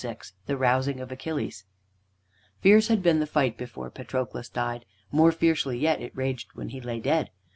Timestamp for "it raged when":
6.01-6.69